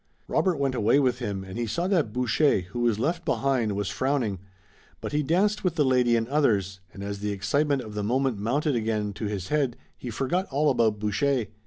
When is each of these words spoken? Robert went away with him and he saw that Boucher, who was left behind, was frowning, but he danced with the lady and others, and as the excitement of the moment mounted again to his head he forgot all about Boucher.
Robert 0.27 0.57
went 0.57 0.73
away 0.73 0.99
with 0.99 1.19
him 1.19 1.43
and 1.43 1.59
he 1.59 1.67
saw 1.67 1.85
that 1.89 2.11
Boucher, 2.11 2.61
who 2.71 2.79
was 2.79 2.97
left 2.97 3.23
behind, 3.23 3.73
was 3.75 3.87
frowning, 3.87 4.39
but 4.99 5.11
he 5.11 5.21
danced 5.21 5.63
with 5.63 5.75
the 5.75 5.85
lady 5.85 6.15
and 6.15 6.27
others, 6.27 6.79
and 6.91 7.03
as 7.03 7.19
the 7.19 7.31
excitement 7.31 7.83
of 7.83 7.93
the 7.93 8.01
moment 8.01 8.39
mounted 8.39 8.75
again 8.75 9.13
to 9.13 9.25
his 9.25 9.49
head 9.49 9.77
he 9.95 10.09
forgot 10.09 10.47
all 10.49 10.71
about 10.71 10.97
Boucher. 10.97 11.45